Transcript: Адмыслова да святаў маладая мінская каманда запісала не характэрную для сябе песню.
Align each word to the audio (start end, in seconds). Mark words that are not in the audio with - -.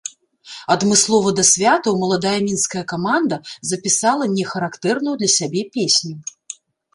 Адмыслова 0.75 1.33
да 1.39 1.43
святаў 1.49 1.93
маладая 2.03 2.39
мінская 2.47 2.83
каманда 2.93 3.39
запісала 3.73 4.25
не 4.35 4.47
характэрную 4.55 5.15
для 5.21 5.29
сябе 5.37 5.61
песню. 5.79 6.15